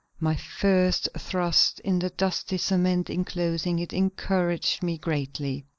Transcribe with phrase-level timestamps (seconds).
[0.19, 5.67] My first thrust at the dusty cement inclosing it encouraged me greatly.